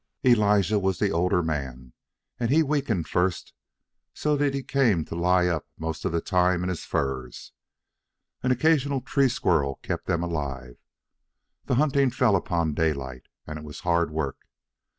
[0.25, 1.93] Elijah was the older man,
[2.39, 3.53] and he weakened first,
[4.15, 7.53] so that he came to lie up most of the time in his furs.
[8.41, 10.79] An occasional tree squirrel kept them alive.
[11.65, 14.39] The hunting fell upon Daylight, and it was hard work.